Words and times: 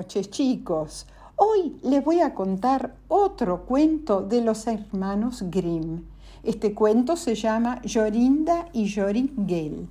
Noches 0.00 0.30
chicos. 0.30 1.06
Hoy 1.36 1.76
les 1.82 2.02
voy 2.02 2.20
a 2.20 2.32
contar 2.32 2.96
otro 3.08 3.66
cuento 3.66 4.22
de 4.22 4.40
los 4.40 4.66
hermanos 4.66 5.44
Grimm. 5.50 6.04
Este 6.42 6.72
cuento 6.72 7.16
se 7.16 7.34
llama 7.34 7.82
Jorinda 7.84 8.70
y 8.72 8.90
Joringel. 8.90 9.86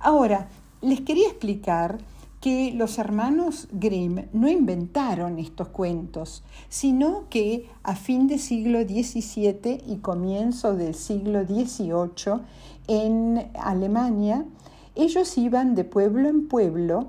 Ahora, 0.00 0.48
les 0.80 1.02
quería 1.02 1.28
explicar 1.28 1.98
que 2.40 2.72
los 2.74 2.98
hermanos 2.98 3.68
Grimm 3.70 4.26
no 4.32 4.48
inventaron 4.48 5.38
estos 5.38 5.68
cuentos, 5.68 6.42
sino 6.68 7.28
que 7.30 7.70
a 7.84 7.94
fin 7.94 8.26
del 8.26 8.40
siglo 8.40 8.80
XVII 8.80 9.84
y 9.86 9.98
comienzo 10.02 10.74
del 10.74 10.96
siglo 10.96 11.44
XVIII 11.44 12.40
en 12.88 13.52
Alemania, 13.54 14.46
ellos 14.96 15.38
iban 15.38 15.76
de 15.76 15.84
pueblo 15.84 16.28
en 16.28 16.48
pueblo 16.48 17.06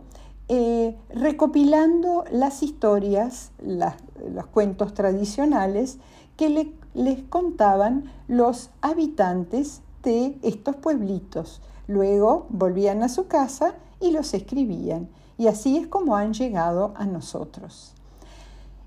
eh, 0.48 0.96
recopilando 1.10 2.24
las 2.32 2.62
historias, 2.62 3.52
los 3.64 4.46
cuentos 4.48 4.94
tradicionales 4.94 5.98
que 6.38 6.72
les 6.94 7.24
contaban 7.24 8.12
los 8.28 8.70
habitantes 8.82 9.82
de 10.04 10.38
estos 10.44 10.76
pueblitos. 10.76 11.62
Luego 11.88 12.46
volvían 12.50 13.04
a 13.04 13.10
su 13.10 13.28
casa 13.28 13.76
y 14.00 14.12
los 14.12 14.34
escribían. 14.34 15.10
Y 15.38 15.48
así 15.48 15.78
es 15.78 15.88
como 15.88 16.16
han 16.16 16.34
llegado 16.34 16.94
a 16.96 17.06
nosotros. 17.06 17.94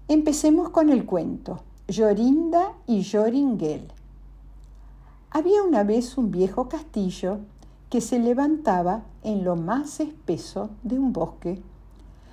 Empecemos 0.07 0.71
con 0.71 0.91
el 0.91 1.05
cuento. 1.05 1.61
Jorinda 1.95 2.73
y 2.87 3.05
Joringel. 3.05 3.93
Había 5.31 5.63
una 5.63 5.85
vez 5.85 6.17
un 6.17 6.31
viejo 6.31 6.69
castillo 6.69 7.41
que 7.91 8.01
se 8.01 8.19
levantaba 8.19 9.03
en 9.23 9.45
lo 9.45 9.57
más 9.57 10.01
espeso 10.01 10.71
de 10.83 10.99
un 10.99 11.13
bosque. 11.13 11.63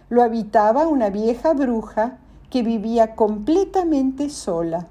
Lo 0.10 0.22
habitaba 0.22 0.88
una 0.88 1.10
vieja 1.10 1.54
bruja 1.54 2.20
que 2.50 2.64
vivía 2.64 3.16
completamente 3.16 4.30
sola. 4.30 4.88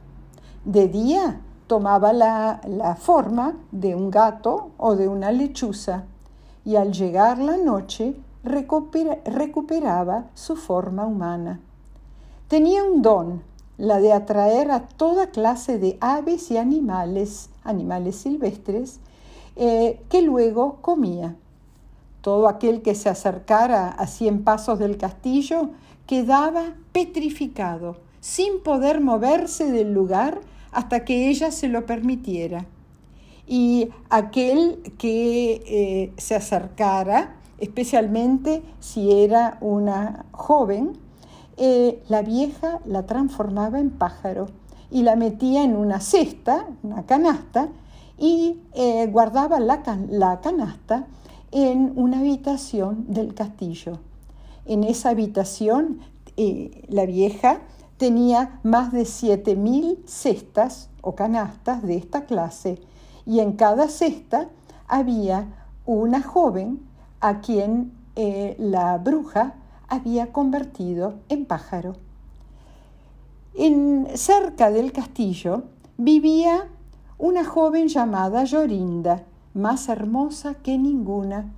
De 0.64 0.88
día 0.88 1.40
tomaba 1.66 2.12
la, 2.12 2.96
forma 3.00 3.54
de 3.72 3.94
un 3.94 4.10
gato 4.10 4.70
o 4.76 4.96
de 4.96 5.08
una 5.08 5.32
lechuza 5.32 6.04
y 6.64 6.76
al 6.76 6.92
llegar 6.92 7.38
la 7.38 7.56
noche 7.56 8.16
recuperaba 8.44 10.26
su 10.34 10.56
forma 10.56 11.06
humana. 11.06 11.60
Tenía 12.48 12.84
un 12.84 13.02
don, 13.02 13.42
la 13.78 13.98
de 13.98 14.12
atraer 14.12 14.70
a 14.70 14.86
toda 14.86 15.28
clase 15.28 15.78
de 15.78 15.98
aves 16.00 16.50
y 16.50 16.58
animales, 16.58 17.50
animales 17.64 18.16
silvestres, 18.16 19.00
eh, 19.56 20.00
que 20.08 20.22
luego 20.22 20.78
comía. 20.80 21.36
Todo 22.20 22.48
aquel 22.48 22.82
que 22.82 22.94
se 22.94 23.08
acercara 23.08 23.88
a 23.88 24.06
cien 24.06 24.44
pasos 24.44 24.78
del 24.78 24.96
castillo 24.96 25.70
quedaba 26.06 26.74
petrificado, 26.92 27.96
sin 28.20 28.62
poder 28.62 29.00
moverse 29.00 29.70
del 29.70 29.92
lugar 29.92 30.40
hasta 30.72 31.04
que 31.04 31.28
ella 31.28 31.50
se 31.50 31.68
lo 31.68 31.86
permitiera. 31.86 32.66
Y 33.46 33.90
aquel 34.08 34.80
que 34.98 35.62
eh, 35.66 36.12
se 36.16 36.34
acercara, 36.34 37.36
especialmente 37.58 38.62
si 38.80 39.12
era 39.12 39.58
una 39.60 40.24
joven, 40.32 40.98
eh, 41.56 42.02
la 42.08 42.22
vieja 42.22 42.80
la 42.84 43.06
transformaba 43.06 43.78
en 43.78 43.90
pájaro 43.90 44.48
y 44.90 45.02
la 45.02 45.14
metía 45.14 45.62
en 45.62 45.76
una 45.76 46.00
cesta, 46.00 46.66
una 46.82 47.04
canasta, 47.04 47.68
y 48.18 48.60
eh, 48.74 49.06
guardaba 49.06 49.60
la, 49.60 49.82
canasta 49.82 51.06
en 51.50 51.92
una 51.96 52.20
habitación 52.20 53.06
del 53.08 53.34
castillo. 53.34 53.98
En 54.66 54.84
esa 54.84 55.10
habitación 55.10 56.00
eh, 56.36 56.84
la 56.88 57.06
vieja 57.06 57.60
tenía 57.96 58.60
más 58.62 58.92
de 58.92 59.02
7.000 59.02 59.98
cestas 60.06 60.88
o 61.00 61.14
canastas 61.14 61.82
de 61.82 61.96
esta 61.96 62.24
clase 62.24 62.80
y 63.26 63.40
en 63.40 63.52
cada 63.52 63.88
cesta 63.88 64.48
había 64.88 65.46
una 65.86 66.22
joven 66.22 66.80
a 67.20 67.40
quien 67.40 67.92
eh, 68.16 68.56
la 68.58 68.98
bruja 68.98 69.54
había 69.88 70.32
convertido 70.32 71.14
en 71.28 71.46
pájaro. 71.46 71.96
En, 73.54 74.08
cerca 74.14 74.70
del 74.70 74.92
castillo 74.92 75.64
vivía 75.96 76.68
una 77.18 77.44
joven 77.44 77.88
llamada 77.88 78.44
Jorinda, 78.46 79.24
más 79.54 79.88
hermosa 79.88 80.54
que 80.54 80.78
ninguna. 80.78 81.52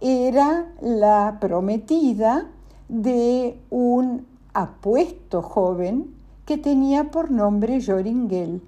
Era 0.00 0.72
la 0.80 1.38
prometida 1.40 2.46
de 2.88 3.60
un 3.70 4.26
apuesto 4.54 5.42
joven 5.42 6.14
que 6.46 6.58
tenía 6.58 7.10
por 7.10 7.30
nombre 7.30 7.84
Joringel. 7.84 8.62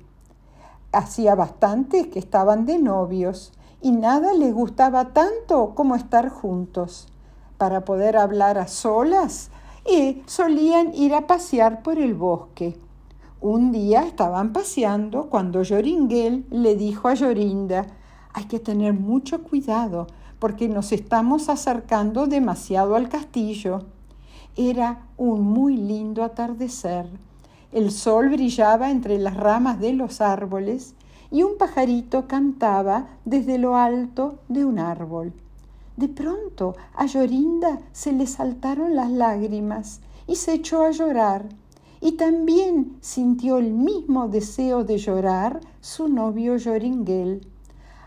Hacía 0.92 1.34
bastante 1.34 2.08
que 2.10 2.20
estaban 2.20 2.64
de 2.66 2.78
novios 2.78 3.52
y 3.82 3.90
nada 3.90 4.32
les 4.32 4.54
gustaba 4.54 5.12
tanto 5.12 5.74
como 5.74 5.96
estar 5.96 6.28
juntos. 6.28 7.08
Para 7.58 7.84
poder 7.84 8.16
hablar 8.16 8.58
a 8.58 8.68
solas, 8.68 9.50
y 9.86 10.22
solían 10.26 10.94
ir 10.94 11.14
a 11.14 11.26
pasear 11.26 11.82
por 11.82 11.98
el 11.98 12.14
bosque. 12.14 12.76
Un 13.46 13.72
día 13.72 14.04
estaban 14.04 14.54
paseando 14.54 15.28
cuando 15.28 15.62
Joringel 15.62 16.46
le 16.48 16.76
dijo 16.76 17.08
a 17.08 17.14
Jorinda, 17.14 17.84
hay 18.32 18.46
que 18.46 18.58
tener 18.58 18.94
mucho 18.94 19.42
cuidado 19.42 20.06
porque 20.38 20.66
nos 20.66 20.92
estamos 20.92 21.50
acercando 21.50 22.26
demasiado 22.26 22.96
al 22.96 23.10
castillo. 23.10 23.80
Era 24.56 25.08
un 25.18 25.42
muy 25.42 25.76
lindo 25.76 26.24
atardecer. 26.24 27.06
El 27.70 27.90
sol 27.90 28.30
brillaba 28.30 28.90
entre 28.90 29.18
las 29.18 29.36
ramas 29.36 29.78
de 29.78 29.92
los 29.92 30.22
árboles 30.22 30.94
y 31.30 31.42
un 31.42 31.58
pajarito 31.58 32.26
cantaba 32.26 33.08
desde 33.26 33.58
lo 33.58 33.76
alto 33.76 34.38
de 34.48 34.64
un 34.64 34.78
árbol. 34.78 35.34
De 35.98 36.08
pronto 36.08 36.76
a 36.94 37.06
Jorinda 37.06 37.80
se 37.92 38.12
le 38.12 38.26
saltaron 38.26 38.96
las 38.96 39.10
lágrimas 39.10 40.00
y 40.26 40.36
se 40.36 40.54
echó 40.54 40.82
a 40.84 40.92
llorar 40.92 41.44
y 42.00 42.12
también 42.12 42.96
sintió 43.00 43.58
el 43.58 43.72
mismo 43.72 44.28
deseo 44.28 44.84
de 44.84 44.98
llorar 44.98 45.60
su 45.80 46.08
novio 46.08 46.56
Joringel. 46.62 47.46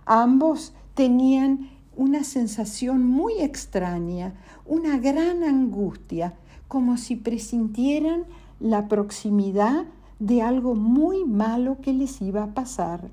Ambos 0.06 0.74
tenían 0.94 1.70
una 1.96 2.24
sensación 2.24 3.06
muy 3.06 3.40
extraña, 3.40 4.36
una 4.66 4.98
gran 5.00 5.44
angustia, 5.44 6.36
como 6.68 6.98
si 6.98 7.16
presintieran 7.16 8.26
la 8.60 8.88
proximidad 8.88 9.86
de 10.20 10.42
algo 10.42 10.76
muy 10.76 11.26
malo 11.26 11.78
que 11.82 11.94
les 11.94 12.22
iba 12.22 12.44
a 12.44 12.54
pasar. 12.54 13.10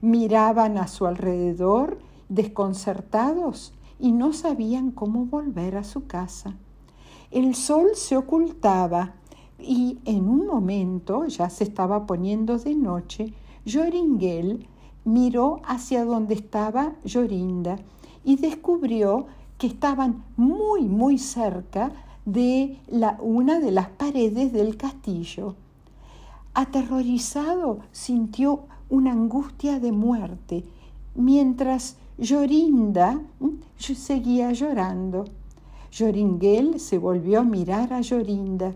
Miraban 0.00 0.78
a 0.78 0.88
su 0.88 1.06
alrededor 1.06 1.98
desconcertados 2.28 3.72
y 3.98 4.12
no 4.12 4.32
sabían 4.32 4.90
cómo 4.90 5.26
volver 5.26 5.76
a 5.76 5.84
su 5.84 6.06
casa. 6.06 6.56
El 7.30 7.54
sol 7.54 7.90
se 7.94 8.16
ocultaba 8.16 9.14
y 9.62 9.98
en 10.04 10.28
un 10.28 10.46
momento, 10.46 11.26
ya 11.26 11.48
se 11.50 11.64
estaba 11.64 12.06
poniendo 12.06 12.58
de 12.58 12.74
noche, 12.74 13.32
Joringel 13.70 14.66
miró 15.04 15.60
hacia 15.64 16.04
donde 16.04 16.34
estaba 16.34 16.92
Jorinda 17.10 17.78
y 18.24 18.36
descubrió 18.36 19.26
que 19.58 19.66
estaban 19.66 20.24
muy, 20.36 20.82
muy 20.82 21.18
cerca 21.18 21.92
de 22.24 22.78
la, 22.88 23.18
una 23.20 23.60
de 23.60 23.70
las 23.70 23.88
paredes 23.88 24.52
del 24.52 24.76
castillo. 24.76 25.54
Aterrorizado 26.54 27.80
sintió 27.92 28.60
una 28.90 29.12
angustia 29.12 29.80
de 29.80 29.92
muerte, 29.92 30.64
mientras 31.14 31.96
Jorinda 32.18 33.20
seguía 33.78 34.52
llorando. 34.52 35.24
Joringel 35.96 36.78
se 36.78 36.98
volvió 36.98 37.40
a 37.40 37.44
mirar 37.44 37.92
a 37.92 38.02
Jorinda 38.02 38.74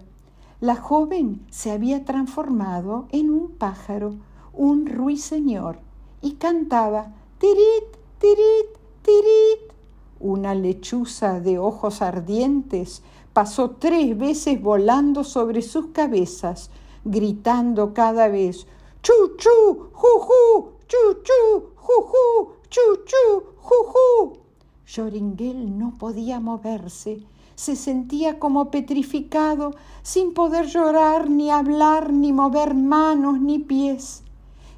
la 0.60 0.76
joven 0.76 1.44
se 1.50 1.70
había 1.70 2.04
transformado 2.04 3.06
en 3.10 3.30
un 3.30 3.50
pájaro, 3.50 4.16
un 4.52 4.86
ruiseñor, 4.86 5.78
y 6.22 6.32
cantaba 6.32 7.14
tirit, 7.38 7.96
tirit, 8.18 8.78
tirit. 9.02 9.72
Una 10.18 10.54
lechuza 10.54 11.40
de 11.40 11.58
ojos 11.58 12.00
ardientes 12.00 13.02
pasó 13.34 13.72
tres 13.72 14.16
veces 14.16 14.62
volando 14.62 15.24
sobre 15.24 15.60
sus 15.60 15.88
cabezas, 15.88 16.70
gritando 17.04 17.92
cada 17.92 18.28
vez 18.28 18.66
chu 19.02 19.36
chu, 19.36 19.90
ju 19.92 20.72
chu 20.88 21.22
chu, 21.22 21.70
ju 21.76 22.48
chu 22.70 23.04
chu, 23.04 23.42
ju 23.60 24.46
Joringel 24.86 25.76
no 25.78 25.92
podía 25.98 26.40
moverse 26.40 27.18
se 27.56 27.74
sentía 27.74 28.38
como 28.38 28.70
petrificado, 28.70 29.72
sin 30.02 30.34
poder 30.34 30.66
llorar, 30.66 31.28
ni 31.28 31.50
hablar, 31.50 32.12
ni 32.12 32.32
mover 32.32 32.74
manos, 32.74 33.40
ni 33.40 33.58
pies. 33.58 34.22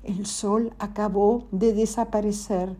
El 0.05 0.25
sol 0.25 0.73
acabó 0.79 1.45
de 1.51 1.75
desaparecer. 1.75 2.75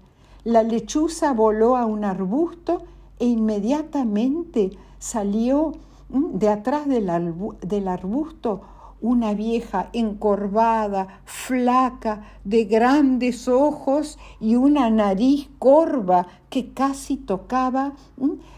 La 0.45 0.63
lechuza 0.63 1.35
voló 1.35 1.77
a 1.77 1.85
un 1.85 2.05
arbusto 2.05 2.83
e 3.19 3.27
inmediatamente 3.27 4.71
salió 4.99 5.73
de 6.09 6.49
atrás 6.49 6.89
del, 6.89 7.89
arbusto 7.89 8.63
una 9.01 9.35
vieja 9.35 9.91
encorvada, 9.93 11.21
flaca, 11.25 12.23
de 12.45 12.65
grandes 12.65 13.49
ojos 13.49 14.19
y 14.41 14.57
una 14.57 14.91
nariz 14.91 15.49
corva 15.59 16.27
que 16.51 16.73
casi 16.73 17.17
tocaba 17.17 17.93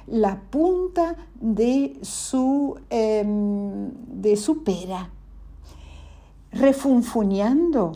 la 0.07 0.41
punta 0.51 1.17
de 1.41 1.99
su, 2.03 2.79
em, 2.89 3.91
de 4.07 4.37
su 4.37 4.63
pera. 4.63 5.11
Refunfuñando, 6.53 7.93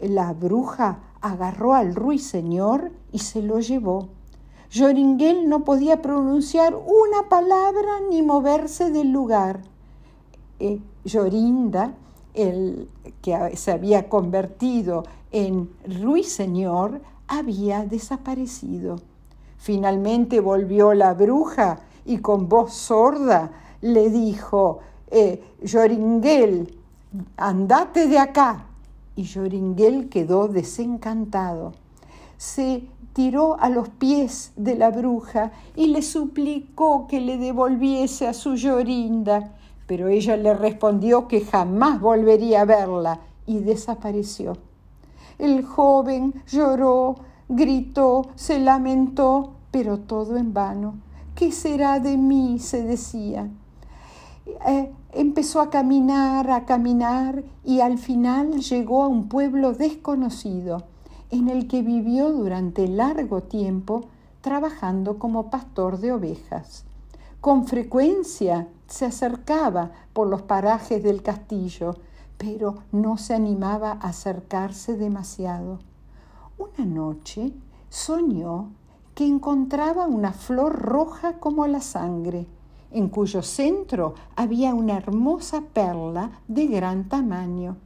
la 0.00 0.32
bruja 0.32 1.00
agarró 1.20 1.74
al 1.74 1.94
ruiseñor 1.94 2.92
y 3.12 3.18
se 3.20 3.42
lo 3.42 3.60
llevó. 3.60 4.08
Joringel 4.74 5.48
no 5.48 5.64
podía 5.64 6.00
pronunciar 6.00 6.74
una 6.74 7.28
palabra 7.28 8.00
ni 8.08 8.22
moverse 8.22 8.90
del 8.90 9.12
lugar. 9.12 9.60
Eh, 10.58 10.80
Jorinda, 11.10 11.94
el 12.34 12.88
que 13.20 13.56
se 13.56 13.72
había 13.72 14.08
convertido 14.08 15.04
en 15.30 15.70
ruiseñor, 16.00 17.00
había 17.28 17.84
desaparecido. 17.84 18.96
Finalmente 19.58 20.40
volvió 20.40 20.92
la 20.94 21.14
bruja 21.14 21.80
y 22.04 22.18
con 22.18 22.48
voz 22.48 22.72
sorda 22.72 23.52
le 23.80 24.10
dijo, 24.10 24.80
eh, 25.10 25.42
Joringel, 25.70 26.78
andate 27.36 28.08
de 28.08 28.18
acá. 28.18 28.66
Y 29.14 29.26
Joringel 29.26 30.08
quedó 30.08 30.48
desencantado. 30.48 31.72
Se 32.38 32.84
tiró 33.12 33.60
a 33.60 33.68
los 33.68 33.88
pies 33.90 34.52
de 34.56 34.74
la 34.74 34.90
bruja 34.90 35.52
y 35.76 35.88
le 35.88 36.02
suplicó 36.02 37.06
que 37.06 37.20
le 37.20 37.36
devolviese 37.36 38.26
a 38.26 38.32
su 38.32 38.54
Llorinda, 38.54 39.54
pero 39.86 40.08
ella 40.08 40.36
le 40.36 40.54
respondió 40.54 41.28
que 41.28 41.42
jamás 41.42 42.00
volvería 42.00 42.62
a 42.62 42.64
verla 42.64 43.20
y 43.46 43.58
desapareció. 43.58 44.56
El 45.38 45.64
joven 45.64 46.34
lloró, 46.46 47.16
gritó, 47.48 48.28
se 48.34 48.58
lamentó, 48.58 49.54
pero 49.70 49.98
todo 49.98 50.36
en 50.36 50.52
vano. 50.52 50.94
¿Qué 51.34 51.50
será 51.50 51.98
de 51.98 52.16
mí? 52.16 52.58
se 52.58 52.82
decía. 52.82 53.48
Eh, 54.66 54.92
empezó 55.12 55.60
a 55.60 55.70
caminar, 55.70 56.50
a 56.50 56.64
caminar 56.64 57.44
y 57.64 57.80
al 57.80 57.98
final 57.98 58.60
llegó 58.60 59.04
a 59.04 59.08
un 59.08 59.28
pueblo 59.28 59.72
desconocido 59.72 60.84
en 61.30 61.48
el 61.48 61.68
que 61.68 61.82
vivió 61.82 62.30
durante 62.30 62.86
largo 62.88 63.42
tiempo 63.42 64.04
trabajando 64.42 65.18
como 65.18 65.50
pastor 65.50 65.98
de 65.98 66.12
ovejas. 66.12 66.84
Con 67.40 67.66
frecuencia 67.66 68.68
se 68.92 69.06
acercaba 69.06 69.90
por 70.12 70.28
los 70.28 70.42
parajes 70.42 71.02
del 71.02 71.22
castillo, 71.22 71.94
pero 72.36 72.82
no 72.92 73.16
se 73.16 73.32
animaba 73.32 73.92
a 73.92 74.08
acercarse 74.08 74.98
demasiado. 74.98 75.78
Una 76.58 76.84
noche 76.84 77.54
soñó 77.88 78.68
que 79.14 79.26
encontraba 79.26 80.06
una 80.06 80.34
flor 80.34 80.78
roja 80.78 81.38
como 81.38 81.66
la 81.66 81.80
sangre, 81.80 82.46
en 82.90 83.08
cuyo 83.08 83.40
centro 83.40 84.14
había 84.36 84.74
una 84.74 84.98
hermosa 84.98 85.62
perla 85.72 86.42
de 86.46 86.66
gran 86.66 87.08
tamaño. 87.08 87.78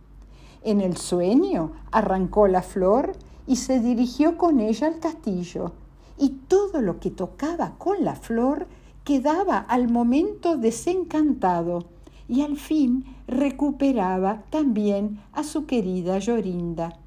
En 0.64 0.81
el 0.81 0.97
sueño 0.97 1.70
arrancó 1.93 2.49
la 2.49 2.62
flor 2.62 3.12
y 3.47 3.55
se 3.56 3.79
dirigió 3.79 4.37
con 4.37 4.58
ella 4.58 4.88
al 4.88 4.99
castillo, 4.99 5.70
y 6.19 6.31
todo 6.49 6.81
lo 6.81 6.99
que 6.99 7.12
tocaba 7.12 7.75
con 7.79 8.03
la 8.05 8.17
flor 8.17 8.67
quedaba 9.06 9.58
al 9.58 9.88
momento 9.88 10.56
desencantado, 10.56 11.85
y 12.29 12.43
al 12.43 12.56
fin 12.56 13.05
recuperaba 13.29 14.43
también 14.50 15.20
a 15.32 15.44
su 15.44 15.64
querida 15.64 16.19
Llorinda. 16.19 16.99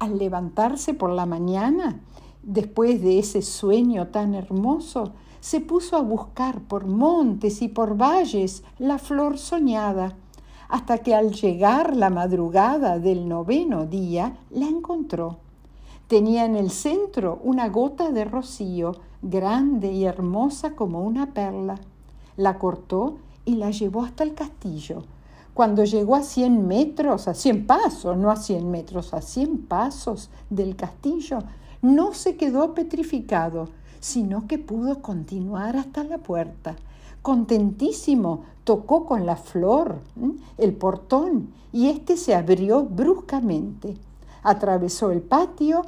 Al 0.00 0.18
levantarse 0.18 0.94
por 0.94 1.10
la 1.10 1.26
mañana, 1.26 2.00
después 2.42 3.00
de 3.02 3.20
ese 3.20 3.42
sueño 3.42 4.08
tan 4.08 4.34
hermoso, 4.34 5.12
se 5.38 5.60
puso 5.60 5.96
a 5.96 6.02
buscar 6.02 6.60
por 6.62 6.88
montes 6.88 7.62
y 7.62 7.68
por 7.68 7.96
valles 7.96 8.64
la 8.80 8.98
flor 8.98 9.38
soñada, 9.38 10.16
hasta 10.68 10.98
que 10.98 11.14
al 11.14 11.30
llegar 11.30 11.94
la 11.94 12.10
madrugada 12.10 12.98
del 12.98 13.28
noveno 13.28 13.86
día 13.86 14.38
la 14.50 14.66
encontró. 14.66 15.38
Tenía 16.08 16.46
en 16.46 16.56
el 16.56 16.70
centro 16.70 17.38
una 17.44 17.68
gota 17.68 18.10
de 18.12 18.24
rocío, 18.24 18.92
grande 19.20 19.92
y 19.92 20.06
hermosa 20.06 20.74
como 20.74 21.02
una 21.02 21.34
perla. 21.34 21.78
La 22.38 22.58
cortó 22.58 23.18
y 23.44 23.56
la 23.56 23.70
llevó 23.70 24.04
hasta 24.04 24.24
el 24.24 24.34
castillo. 24.34 25.02
Cuando 25.52 25.84
llegó 25.84 26.16
a 26.16 26.22
cien 26.22 26.66
metros, 26.66 27.28
a 27.28 27.34
cien 27.34 27.66
pasos, 27.66 28.16
no 28.16 28.30
a 28.30 28.36
cien 28.36 28.70
metros, 28.70 29.12
a 29.12 29.20
cien 29.20 29.58
pasos 29.58 30.30
del 30.48 30.76
castillo, 30.76 31.40
no 31.82 32.14
se 32.14 32.38
quedó 32.38 32.72
petrificado, 32.72 33.68
sino 34.00 34.46
que 34.46 34.58
pudo 34.58 35.02
continuar 35.02 35.76
hasta 35.76 36.04
la 36.04 36.16
puerta. 36.16 36.76
Contentísimo, 37.20 38.44
tocó 38.64 39.04
con 39.04 39.26
la 39.26 39.36
flor 39.36 39.98
el 40.56 40.72
portón 40.72 41.52
y 41.70 41.88
éste 41.88 42.16
se 42.16 42.34
abrió 42.34 42.82
bruscamente. 42.84 43.94
Atravesó 44.42 45.10
el 45.10 45.20
patio 45.20 45.82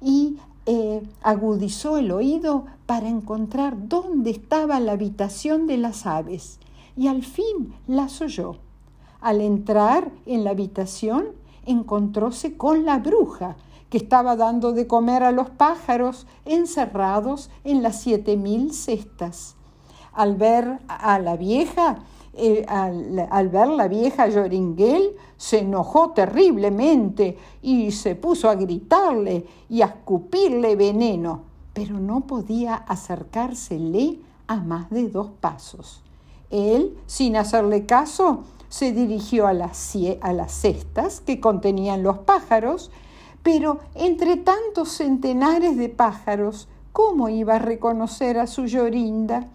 y 0.00 0.38
eh, 0.66 1.02
agudizó 1.22 1.98
el 1.98 2.10
oído 2.10 2.64
para 2.86 3.08
encontrar 3.08 3.88
dónde 3.88 4.30
estaba 4.30 4.80
la 4.80 4.92
habitación 4.92 5.66
de 5.66 5.76
las 5.76 6.06
aves 6.06 6.58
y 6.96 7.08
al 7.08 7.22
fin 7.22 7.74
las 7.86 8.20
oyó. 8.20 8.56
Al 9.20 9.40
entrar 9.40 10.10
en 10.26 10.44
la 10.44 10.50
habitación 10.50 11.26
encontróse 11.66 12.56
con 12.56 12.84
la 12.84 12.98
bruja 12.98 13.56
que 13.90 13.98
estaba 13.98 14.36
dando 14.36 14.72
de 14.72 14.86
comer 14.86 15.22
a 15.22 15.32
los 15.32 15.50
pájaros 15.50 16.26
encerrados 16.44 17.50
en 17.64 17.82
las 17.82 18.00
siete 18.00 18.36
mil 18.36 18.72
cestas. 18.72 19.56
Al 20.12 20.36
ver 20.36 20.78
a 20.88 21.18
la 21.18 21.36
vieja, 21.36 21.98
eh, 22.36 22.64
al, 22.68 23.48
ver 23.48 23.68
la 23.68 23.88
vieja 23.88 24.30
Joringel, 24.30 25.16
se 25.36 25.60
enojó 25.60 26.10
terriblemente 26.10 27.38
y 27.62 27.92
se 27.92 28.14
puso 28.14 28.48
a 28.48 28.54
gritarle 28.54 29.46
y 29.68 29.82
a 29.82 29.86
escupirle 29.86 30.76
veneno, 30.76 31.42
pero 31.72 31.98
no 31.98 32.22
podía 32.22 32.74
acercársele 32.74 34.18
a 34.46 34.56
más 34.56 34.90
de 34.90 35.08
dos 35.08 35.28
pasos. 35.40 36.02
Él, 36.50 36.96
sin 37.06 37.36
hacerle 37.36 37.86
caso, 37.86 38.44
se 38.68 38.92
dirigió 38.92 39.46
a 39.46 39.52
las 39.52 39.78
cestas 40.48 41.20
que 41.20 41.40
contenían 41.40 42.02
los 42.02 42.18
pájaros, 42.18 42.90
pero 43.44 43.78
entre 43.94 44.36
tantos 44.36 44.88
centenares 44.88 45.76
de 45.76 45.88
pájaros, 45.88 46.68
¿cómo 46.92 47.28
iba 47.28 47.56
a 47.56 47.58
reconocer 47.60 48.38
a 48.38 48.46
su 48.46 48.66
Llorinda? 48.66 49.48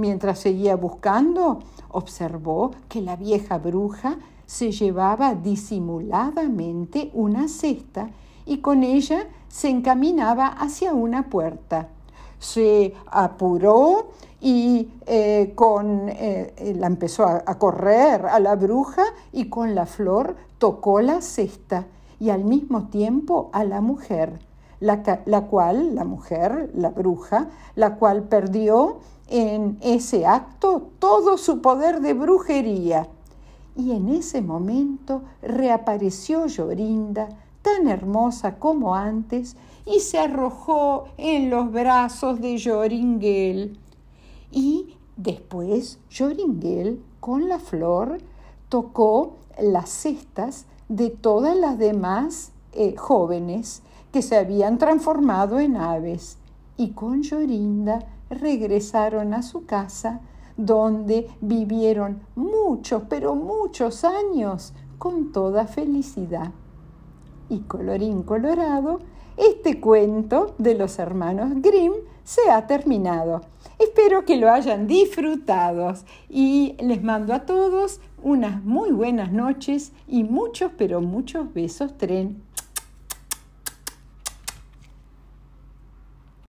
Mientras 0.00 0.38
seguía 0.38 0.76
buscando, 0.76 1.58
observó 1.90 2.70
que 2.88 3.02
la 3.02 3.16
vieja 3.16 3.58
bruja 3.58 4.16
se 4.46 4.72
llevaba 4.72 5.34
disimuladamente 5.34 7.10
una 7.12 7.48
cesta 7.48 8.08
y 8.46 8.62
con 8.62 8.82
ella 8.82 9.28
se 9.48 9.68
encaminaba 9.68 10.46
hacia 10.46 10.94
una 10.94 11.28
puerta. 11.28 11.88
Se 12.38 12.94
apuró 13.10 14.12
y 14.40 14.88
eh, 15.04 15.52
con, 15.54 16.08
eh, 16.08 16.74
la 16.78 16.86
empezó 16.86 17.26
a, 17.26 17.58
correr 17.58 18.24
a 18.24 18.40
la 18.40 18.56
bruja 18.56 19.04
y 19.32 19.50
con 19.50 19.74
la 19.74 19.84
flor 19.84 20.34
tocó 20.56 21.02
la 21.02 21.20
cesta 21.20 21.84
y 22.18 22.30
al 22.30 22.44
mismo 22.44 22.84
tiempo 22.88 23.50
a 23.52 23.64
la 23.64 23.82
mujer, 23.82 24.40
la, 24.80 25.02
la 25.26 25.42
cual, 25.42 25.94
la 25.94 26.04
mujer, 26.04 26.70
la 26.74 26.88
bruja, 26.88 27.50
la 27.74 27.96
cual 27.96 28.22
perdió 28.22 29.00
en 29.30 29.78
ese 29.80 30.26
acto 30.26 30.90
todo 30.98 31.38
su 31.38 31.62
poder 31.62 32.00
de 32.00 32.14
brujería. 32.14 33.08
Y 33.76 33.92
en 33.92 34.08
ese 34.08 34.42
momento 34.42 35.22
reapareció 35.40 36.46
Llorinda, 36.46 37.28
tan 37.62 37.88
hermosa 37.88 38.58
como 38.58 38.94
antes, 38.94 39.56
y 39.86 40.00
se 40.00 40.18
arrojó 40.18 41.04
en 41.16 41.48
los 41.48 41.70
brazos 41.72 42.40
de 42.40 42.60
Joringel. 42.62 43.78
Y 44.50 44.96
después 45.16 45.98
Joringel, 46.12 47.02
con 47.20 47.48
la 47.48 47.60
flor, 47.60 48.18
tocó 48.68 49.36
las 49.60 49.88
cestas 49.90 50.66
de 50.88 51.10
todas 51.10 51.56
las 51.56 51.78
demás 51.78 52.50
eh, 52.72 52.96
jóvenes 52.96 53.82
que 54.12 54.22
se 54.22 54.36
habían 54.36 54.78
transformado 54.78 55.60
en 55.60 55.76
aves. 55.76 56.38
Y 56.76 56.90
con 56.90 57.22
Llorinda 57.22 58.00
regresaron 58.30 59.34
a 59.34 59.42
su 59.42 59.66
casa, 59.66 60.20
donde 60.56 61.28
vivieron 61.40 62.22
muchos, 62.34 63.02
pero 63.08 63.34
muchos 63.34 64.04
años 64.04 64.72
con 64.98 65.32
toda 65.32 65.66
felicidad. 65.66 66.52
Y 67.48 67.60
colorín 67.60 68.22
colorado, 68.22 69.00
este 69.36 69.80
cuento 69.80 70.54
de 70.58 70.74
los 70.74 70.98
hermanos 70.98 71.50
Grimm 71.56 71.94
se 72.24 72.50
ha 72.50 72.66
terminado. 72.66 73.40
Espero 73.78 74.24
que 74.24 74.36
lo 74.36 74.50
hayan 74.50 74.86
disfrutado 74.86 75.94
y 76.28 76.76
les 76.80 77.02
mando 77.02 77.32
a 77.32 77.46
todos 77.46 78.00
unas 78.22 78.62
muy 78.62 78.92
buenas 78.92 79.32
noches 79.32 79.92
y 80.06 80.24
muchos, 80.24 80.72
pero 80.76 81.00
muchos 81.00 81.52
besos 81.54 81.96
tren. 81.96 82.42